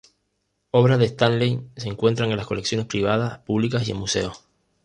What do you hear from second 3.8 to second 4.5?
y en museos.